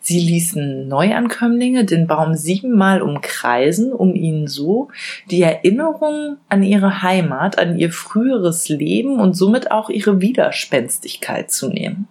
Sie 0.00 0.20
ließen 0.20 0.86
Neuankömmlinge 0.88 1.84
den 1.84 2.06
Baum 2.06 2.34
siebenmal 2.34 3.00
umkreisen, 3.02 3.92
um 3.92 4.14
ihnen 4.14 4.48
so 4.48 4.88
die 5.30 5.42
Erinnerung 5.42 6.36
an 6.48 6.62
ihre 6.62 7.02
Heimat, 7.02 7.58
an 7.58 7.78
ihr 7.78 7.92
früheres 7.92 8.68
Leben 8.68 9.18
und 9.18 9.34
somit 9.34 9.70
auch 9.70 9.88
ihre 9.88 10.20
Widerspenstigkeit 10.20 11.50
zu 11.50 11.68
nehmen. 11.68 12.08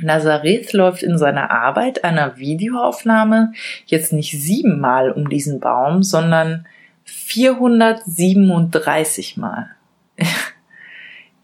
Nazareth 0.00 0.72
läuft 0.72 1.02
in 1.02 1.18
seiner 1.18 1.50
Arbeit 1.50 2.04
einer 2.04 2.38
Videoaufnahme 2.38 3.52
jetzt 3.86 4.12
nicht 4.12 4.32
siebenmal 4.32 5.10
um 5.10 5.28
diesen 5.28 5.60
Baum, 5.60 6.02
sondern 6.02 6.66
437 7.04 9.36
Mal. 9.36 9.70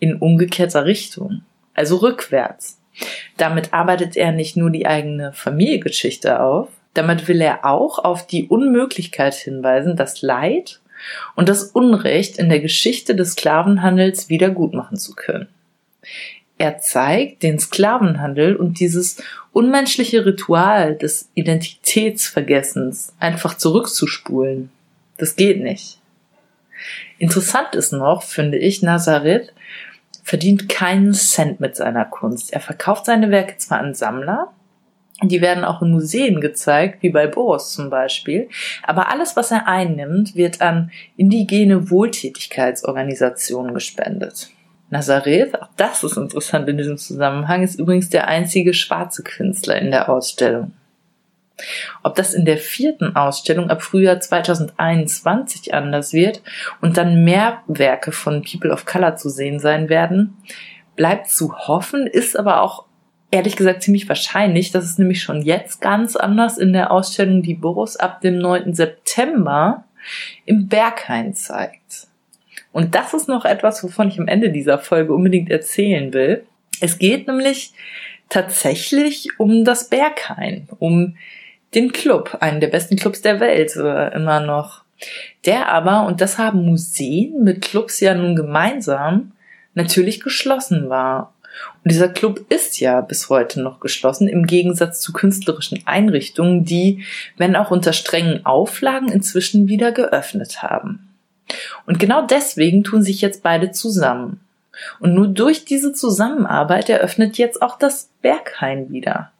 in 0.01 0.17
umgekehrter 0.17 0.85
Richtung, 0.85 1.43
also 1.75 1.97
rückwärts. 1.97 2.81
Damit 3.37 3.73
arbeitet 3.73 4.17
er 4.17 4.33
nicht 4.33 4.57
nur 4.57 4.71
die 4.71 4.87
eigene 4.87 5.33
Familiengeschichte 5.33 6.41
auf, 6.41 6.69
damit 6.95 7.29
will 7.29 7.41
er 7.41 7.65
auch 7.65 7.99
auf 7.99 8.27
die 8.27 8.49
Unmöglichkeit 8.49 9.35
hinweisen, 9.35 9.97
das 9.97 10.23
Leid 10.23 10.81
und 11.37 11.49
das 11.49 11.65
Unrecht 11.65 12.39
in 12.39 12.49
der 12.49 12.61
Geschichte 12.61 13.15
des 13.15 13.33
Sklavenhandels 13.33 14.29
wieder 14.29 14.51
gutmachen 14.51 14.97
zu 14.97 15.15
können. 15.15 15.49
Er 16.59 16.79
zeigt 16.79 17.43
den 17.43 17.59
Sklavenhandel 17.59 18.57
und 18.57 18.81
dieses 18.81 19.23
unmenschliche 19.53 20.27
Ritual 20.27 20.97
des 20.97 21.31
Identitätsvergessens 21.35 23.15
einfach 23.21 23.57
zurückzuspulen. 23.57 24.71
Das 25.17 25.37
geht 25.37 25.63
nicht. 25.63 25.99
Interessant 27.19 27.75
ist 27.75 27.93
noch, 27.93 28.23
finde 28.23 28.59
ich, 28.59 28.83
Nazareth 28.83 29.53
verdient 30.23 30.69
keinen 30.69 31.15
Cent 31.15 31.61
mit 31.61 31.75
seiner 31.75 32.05
Kunst. 32.05 32.53
Er 32.53 32.61
verkauft 32.61 33.07
seine 33.07 33.31
Werke 33.31 33.57
zwar 33.57 33.79
an 33.79 33.95
Sammler, 33.95 34.53
die 35.23 35.41
werden 35.41 35.65
auch 35.65 35.83
in 35.83 35.91
Museen 35.91 36.41
gezeigt, 36.41 37.03
wie 37.03 37.11
bei 37.11 37.27
Boris 37.27 37.73
zum 37.73 37.91
Beispiel. 37.91 38.49
Aber 38.85 39.09
alles, 39.09 39.35
was 39.35 39.51
er 39.51 39.67
einnimmt, 39.67 40.37
wird 40.37 40.61
an 40.61 40.93
indigene 41.17 41.91
Wohltätigkeitsorganisationen 41.91 43.75
gespendet. 43.75 44.51
Nazareth, 44.91 45.61
auch 45.61 45.69
das 45.77 46.03
ist 46.03 46.17
interessant 46.17 46.69
in 46.69 46.79
diesem 46.79 46.97
Zusammenhang, 46.97 47.63
ist 47.63 47.79
übrigens 47.79 48.09
der 48.09 48.29
einzige 48.29 48.73
schwarze 48.73 49.23
Künstler 49.23 49.79
in 49.79 49.91
der 49.91 50.09
Ausstellung. 50.09 50.73
Ob 52.03 52.15
das 52.15 52.35
in 52.35 52.45
der 52.45 52.57
vierten 52.57 53.17
Ausstellung 53.17 53.69
ab 53.71 53.83
Frühjahr 53.83 54.21
2021 54.21 55.75
anders 55.75 56.13
wird 56.13 56.43
und 56.81 56.97
dann 56.97 57.25
mehr 57.25 57.63
Werke 57.67 58.13
von 58.13 58.43
People 58.43 58.71
of 58.71 58.87
Color 58.87 59.17
zu 59.17 59.29
sehen 59.29 59.59
sein 59.59 59.89
werden, 59.89 60.37
bleibt 60.97 61.29
zu 61.29 61.57
hoffen, 61.57 62.07
ist 62.07 62.39
aber 62.39 62.63
auch 62.63 62.85
ehrlich 63.31 63.57
gesagt 63.57 63.83
ziemlich 63.83 64.09
wahrscheinlich. 64.09 64.71
Das 64.71 64.85
ist 64.85 64.99
nämlich 64.99 65.23
schon 65.23 65.43
jetzt 65.43 65.81
ganz 65.81 66.17
anders 66.17 66.59
in 66.59 66.73
der 66.73 66.91
Ausstellung, 66.91 67.43
die 67.43 67.55
Boris 67.55 67.97
ab 67.97 68.21
dem 68.21 68.39
9. 68.39 68.75
September 68.75 69.85
im 70.45 70.69
Berghain 70.69 71.35
zeigt. 71.35 72.08
Und 72.79 72.95
das 72.95 73.13
ist 73.13 73.27
noch 73.27 73.45
etwas, 73.45 73.83
wovon 73.83 74.07
ich 74.07 74.21
am 74.21 74.29
Ende 74.29 74.51
dieser 74.51 74.79
Folge 74.79 75.13
unbedingt 75.13 75.51
erzählen 75.51 76.13
will. 76.13 76.45
Es 76.81 77.01
geht 77.01 77.27
nämlich 77.27 77.73
tatsächlich 78.29 79.31
um 79.37 79.65
das 79.65 79.89
Berghain, 79.89 80.69
um 80.79 81.17
den 81.75 81.91
Club, 81.91 82.39
einen 82.39 82.61
der 82.61 82.69
besten 82.69 82.95
Clubs 82.95 83.21
der 83.21 83.41
Welt, 83.41 83.75
äh, 83.75 84.15
immer 84.15 84.39
noch. 84.39 84.85
Der 85.45 85.73
aber, 85.73 86.07
und 86.07 86.21
das 86.21 86.39
haben 86.39 86.65
Museen 86.67 87.43
mit 87.43 87.63
Clubs 87.63 87.99
ja 87.99 88.15
nun 88.15 88.37
gemeinsam, 88.37 89.33
natürlich 89.75 90.21
geschlossen 90.21 90.89
war. 90.89 91.35
Und 91.83 91.91
dieser 91.91 92.09
Club 92.09 92.47
ist 92.49 92.79
ja 92.79 93.01
bis 93.01 93.29
heute 93.29 93.61
noch 93.61 93.81
geschlossen, 93.81 94.29
im 94.29 94.47
Gegensatz 94.47 95.01
zu 95.01 95.13
künstlerischen 95.13 95.83
Einrichtungen, 95.85 96.65
die, 96.65 97.05
wenn 97.39 97.57
auch 97.57 97.73
unter 97.73 97.93
strengen 97.93 98.47
Auflagen, 98.47 99.11
inzwischen 99.11 99.67
wieder 99.67 99.91
geöffnet 99.91 100.63
haben. 100.63 101.08
Und 101.87 101.99
genau 101.99 102.27
deswegen 102.27 102.85
tun 102.85 103.03
sich 103.03 103.21
jetzt 103.21 103.43
beide 103.43 103.71
zusammen. 103.71 104.41
Und 105.01 105.15
nur 105.15 105.29
durch 105.29 105.65
diese 105.65 105.93
Zusammenarbeit 105.93 106.89
eröffnet 106.89 107.39
jetzt 107.39 107.63
auch 107.63 107.79
das 107.79 108.11
Berghain 108.23 108.91
wieder. 108.91 109.33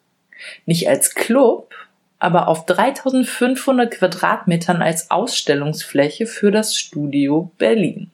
Nicht 0.67 0.89
als 0.89 1.15
Club, 1.15 1.75
aber 2.19 2.49
auf 2.49 2.67
3500 2.67 3.91
Quadratmetern 3.93 4.83
als 4.83 5.11
Ausstellungsfläche 5.11 6.27
für 6.27 6.51
das 6.51 6.77
Studio 6.77 7.53
Berlin. 7.59 8.11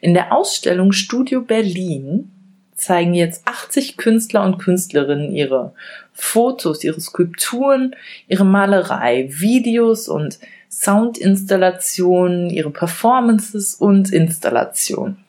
In 0.00 0.14
der 0.14 0.32
Ausstellung 0.32 0.92
Studio 0.92 1.40
Berlin 1.40 2.30
zeigen 2.74 3.14
jetzt 3.14 3.46
80 3.46 3.96
Künstler 3.96 4.44
und 4.44 4.58
Künstlerinnen 4.58 5.34
ihre 5.34 5.74
Fotos, 6.12 6.84
ihre 6.84 7.00
Skulpturen, 7.00 7.96
ihre 8.28 8.44
Malerei, 8.44 9.28
Videos 9.30 10.08
und 10.08 10.38
Soundinstallationen, 10.80 12.50
ihre 12.50 12.70
Performances 12.70 13.74
und 13.74 14.12
Installationen. 14.12 15.24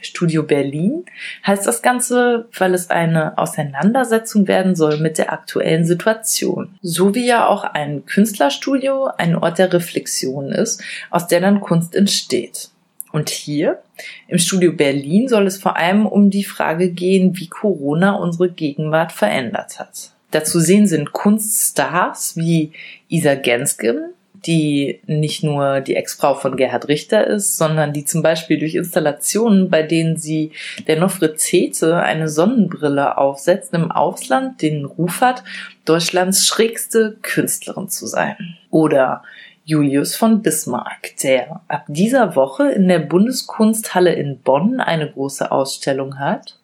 Studio 0.00 0.42
Berlin 0.44 1.04
heißt 1.46 1.66
das 1.66 1.82
Ganze, 1.82 2.46
weil 2.56 2.74
es 2.74 2.90
eine 2.90 3.36
Auseinandersetzung 3.36 4.46
werden 4.46 4.76
soll 4.76 4.98
mit 4.98 5.18
der 5.18 5.32
aktuellen 5.32 5.84
Situation. 5.84 6.78
So 6.82 7.14
wie 7.14 7.26
ja 7.26 7.46
auch 7.46 7.64
ein 7.64 8.06
Künstlerstudio 8.06 9.08
ein 9.18 9.34
Ort 9.34 9.58
der 9.58 9.72
Reflexion 9.72 10.52
ist, 10.52 10.82
aus 11.10 11.26
der 11.26 11.40
dann 11.40 11.60
Kunst 11.60 11.96
entsteht. 11.96 12.70
Und 13.10 13.30
hier 13.30 13.82
im 14.28 14.38
Studio 14.38 14.72
Berlin 14.72 15.28
soll 15.28 15.46
es 15.46 15.58
vor 15.58 15.76
allem 15.76 16.06
um 16.06 16.30
die 16.30 16.44
Frage 16.44 16.90
gehen, 16.90 17.36
wie 17.38 17.48
Corona 17.48 18.12
unsere 18.12 18.50
Gegenwart 18.50 19.12
verändert 19.12 19.80
hat. 19.80 20.12
Dazu 20.30 20.60
sehen 20.60 20.86
sind 20.86 21.12
Kunststars 21.12 22.36
wie 22.36 22.72
Isa 23.08 23.34
Genskin, 23.34 24.10
die 24.46 25.00
nicht 25.06 25.42
nur 25.42 25.80
die 25.80 25.96
Ex-Frau 25.96 26.34
von 26.34 26.56
Gerhard 26.56 26.88
Richter 26.88 27.26
ist, 27.26 27.56
sondern 27.56 27.92
die 27.92 28.04
zum 28.04 28.22
Beispiel 28.22 28.58
durch 28.58 28.74
Installationen, 28.74 29.70
bei 29.70 29.82
denen 29.82 30.16
sie 30.16 30.52
der 30.86 30.98
Nofretete 30.98 31.96
eine 31.96 32.28
Sonnenbrille 32.28 33.18
aufsetzt, 33.18 33.74
im 33.74 33.90
Ausland 33.90 34.62
den 34.62 34.84
Ruf 34.84 35.20
hat, 35.20 35.44
Deutschlands 35.84 36.46
schrägste 36.46 37.16
Künstlerin 37.22 37.88
zu 37.88 38.06
sein. 38.06 38.36
Oder 38.70 39.22
Julius 39.64 40.16
von 40.16 40.40
Bismarck, 40.42 41.16
der 41.22 41.60
ab 41.68 41.84
dieser 41.88 42.36
Woche 42.36 42.70
in 42.70 42.88
der 42.88 43.00
Bundeskunsthalle 43.00 44.14
in 44.14 44.38
Bonn 44.38 44.80
eine 44.80 45.10
große 45.10 45.52
Ausstellung 45.52 46.18
hat 46.18 46.57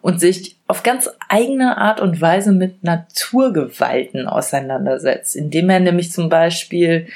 und 0.00 0.20
sich 0.20 0.56
auf 0.66 0.82
ganz 0.82 1.10
eigene 1.28 1.76
Art 1.78 2.00
und 2.00 2.20
Weise 2.20 2.52
mit 2.52 2.82
Naturgewalten 2.82 4.26
auseinandersetzt, 4.26 5.36
indem 5.36 5.70
er 5.70 5.80
nämlich 5.80 6.12
zum 6.12 6.28
Beispiel 6.28 7.08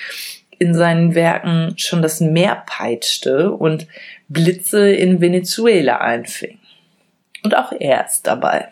in 0.58 0.74
seinen 0.74 1.14
Werken 1.14 1.74
schon 1.76 2.02
das 2.02 2.20
Meer 2.20 2.62
peitschte 2.66 3.52
und 3.52 3.86
Blitze 4.28 4.90
in 4.90 5.20
Venezuela 5.20 5.98
einfing. 5.98 6.58
Und 7.42 7.56
auch 7.56 7.72
er 7.72 8.06
ist 8.06 8.26
dabei. 8.26 8.68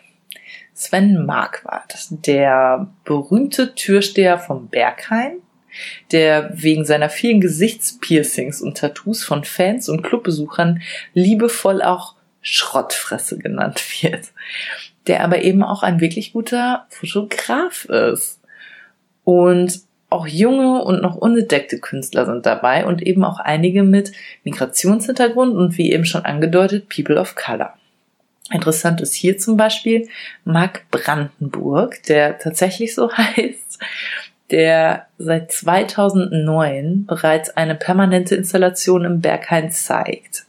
Sven 0.73 1.25
Marquardt, 1.25 2.07
der 2.25 2.87
berühmte 3.05 3.75
Türsteher 3.75 4.39
vom 4.39 4.69
Berghain, 4.69 5.37
der 6.11 6.51
wegen 6.53 6.85
seiner 6.85 7.09
vielen 7.09 7.41
Gesichtspiercings 7.41 8.61
und 8.61 8.77
Tattoos 8.77 9.23
von 9.23 9.43
Fans 9.43 9.89
und 9.89 10.03
Clubbesuchern 10.03 10.81
liebevoll 11.13 11.81
auch 11.81 12.15
Schrottfresse 12.43 13.39
genannt 13.39 13.81
wird, 14.01 14.27
der 15.07 15.23
aber 15.23 15.41
eben 15.41 15.63
auch 15.63 15.81
ein 15.81 15.99
wirklich 15.99 16.33
guter 16.33 16.85
Fotograf 16.89 17.85
ist. 17.85 18.39
Und 19.23 19.81
auch 20.09 20.27
junge 20.27 20.83
und 20.83 21.01
noch 21.01 21.15
unentdeckte 21.15 21.79
Künstler 21.79 22.27
sind 22.27 22.45
dabei 22.45 22.85
und 22.85 23.01
eben 23.01 23.23
auch 23.23 23.39
einige 23.39 23.81
mit 23.81 24.11
Migrationshintergrund 24.43 25.55
und 25.55 25.77
wie 25.77 25.91
eben 25.91 26.05
schon 26.05 26.23
angedeutet, 26.23 26.87
People 26.87 27.19
of 27.19 27.35
Color. 27.35 27.73
Interessant 28.51 29.01
ist 29.01 29.15
hier 29.15 29.39
zum 29.39 29.57
Beispiel 29.57 30.07
Mark 30.43 30.85
Brandenburg, 30.91 32.03
der 32.03 32.37
tatsächlich 32.37 32.93
so 32.93 33.11
heißt, 33.17 33.79
der 34.51 35.07
seit 35.17 35.51
2009 35.51 37.05
bereits 37.07 37.49
eine 37.57 37.73
permanente 37.73 38.35
Installation 38.35 39.05
im 39.05 39.21
Berghain 39.21 39.71
zeigt 39.71 40.45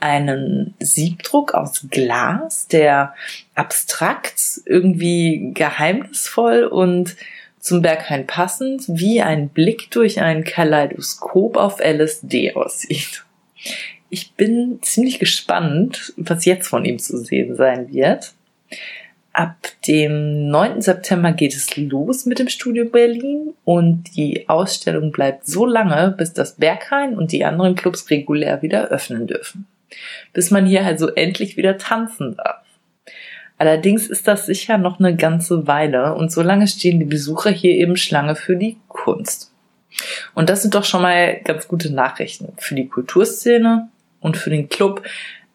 einen 0.00 0.74
Siebdruck 0.78 1.54
aus 1.54 1.86
Glas, 1.90 2.68
der 2.68 3.14
abstrakt, 3.54 4.40
irgendwie 4.66 5.52
geheimnisvoll 5.54 6.64
und 6.64 7.16
zum 7.58 7.82
Berghain 7.82 8.26
passend 8.26 8.84
wie 8.86 9.22
ein 9.22 9.48
Blick 9.48 9.90
durch 9.90 10.20
ein 10.20 10.44
Kaleidoskop 10.44 11.56
auf 11.56 11.80
LSD 11.80 12.54
aussieht. 12.54 13.24
Ich 14.08 14.34
bin 14.34 14.78
ziemlich 14.82 15.18
gespannt, 15.18 16.12
was 16.16 16.44
jetzt 16.44 16.68
von 16.68 16.84
ihm 16.84 16.98
zu 16.98 17.18
sehen 17.18 17.56
sein 17.56 17.92
wird. 17.92 18.34
Ab 19.32 19.56
dem 19.86 20.48
9. 20.48 20.80
September 20.80 21.32
geht 21.32 21.54
es 21.54 21.76
los 21.76 22.24
mit 22.24 22.38
dem 22.38 22.48
Studio 22.48 22.84
Berlin 22.84 23.52
und 23.64 24.16
die 24.16 24.48
Ausstellung 24.48 25.10
bleibt 25.10 25.46
so 25.46 25.66
lange, 25.66 26.14
bis 26.16 26.32
das 26.32 26.54
Berghain 26.54 27.18
und 27.18 27.32
die 27.32 27.44
anderen 27.44 27.74
Clubs 27.74 28.08
regulär 28.08 28.62
wieder 28.62 28.88
öffnen 28.88 29.26
dürfen 29.26 29.66
bis 30.32 30.50
man 30.50 30.66
hier 30.66 30.84
halt 30.84 30.98
so 30.98 31.08
endlich 31.08 31.56
wieder 31.56 31.78
tanzen 31.78 32.36
darf. 32.36 32.62
Allerdings 33.58 34.06
ist 34.08 34.28
das 34.28 34.46
sicher 34.46 34.76
noch 34.76 34.98
eine 34.98 35.16
ganze 35.16 35.66
Weile 35.66 36.14
und 36.14 36.30
so 36.30 36.42
lange 36.42 36.68
stehen 36.68 36.98
die 36.98 37.06
Besucher 37.06 37.50
hier 37.50 37.72
eben 37.72 37.96
Schlange 37.96 38.36
für 38.36 38.56
die 38.56 38.76
Kunst. 38.88 39.52
Und 40.34 40.50
das 40.50 40.62
sind 40.62 40.74
doch 40.74 40.84
schon 40.84 41.02
mal 41.02 41.40
ganz 41.42 41.68
gute 41.68 41.92
Nachrichten 41.92 42.52
für 42.58 42.74
die 42.74 42.88
Kulturszene 42.88 43.88
und 44.20 44.36
für 44.36 44.50
den 44.50 44.68
Club 44.68 45.02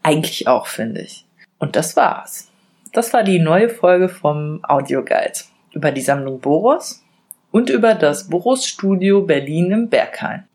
eigentlich 0.01 0.47
auch, 0.47 0.65
finde 0.65 1.01
ich. 1.01 1.25
Und 1.59 1.75
das 1.75 1.95
war's. 1.95 2.49
Das 2.91 3.13
war 3.13 3.23
die 3.23 3.39
neue 3.39 3.69
Folge 3.69 4.09
vom 4.09 4.61
Audioguide 4.63 5.39
über 5.73 5.91
die 5.91 6.01
Sammlung 6.01 6.39
Boros 6.39 7.03
und 7.51 7.69
über 7.69 7.93
das 7.93 8.29
Boros 8.29 8.65
Studio 8.65 9.21
Berlin 9.21 9.71
im 9.71 9.89
Berghain. 9.89 10.47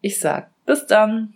Ich 0.00 0.18
sag 0.18 0.50
bis 0.68 0.86
dann. 0.86 1.32